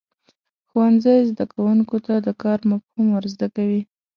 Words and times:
ښوونځی 0.69 1.17
زده 1.31 1.45
کوونکو 1.53 1.95
ته 2.05 2.13
د 2.25 2.27
کار 2.43 2.59
مفهوم 2.71 3.07
ورزده 3.11 3.47
کوي. 3.55 3.81